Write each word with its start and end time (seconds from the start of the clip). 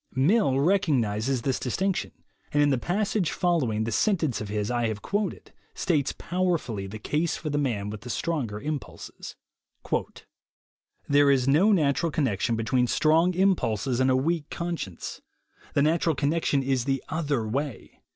Mill 0.15 0.59
recognizes 0.59 1.43
this 1.43 1.59
distinction, 1.59 2.11
and 2.51 2.63
in 2.63 2.71
the 2.71 2.79
passage 2.79 3.29
following 3.29 3.83
the 3.83 3.91
sentence 3.91 4.41
of 4.41 4.49
his 4.49 4.71
I 4.71 4.87
have 4.87 5.03
quoted, 5.03 5.53
states 5.75 6.11
powerfully 6.17 6.87
the 6.87 6.97
case 6.97 7.37
for 7.37 7.51
the 7.51 7.59
man 7.59 7.91
with 7.91 8.11
stronger 8.11 8.59
impulses: 8.59 9.35
"There 11.07 11.29
is 11.29 11.47
no 11.47 11.71
natural 11.71 12.11
connection 12.11 12.55
between 12.55 12.87
strong 12.87 13.35
impulses 13.35 13.99
and 13.99 14.09
a 14.09 14.15
weak 14.15 14.49
conscience. 14.49 15.21
The 15.75 15.83
natural 15.83 16.15
connection 16.15 16.63
is 16.63 16.85
the 16.85 17.03
other 17.09 17.47
way. 17.47 18.01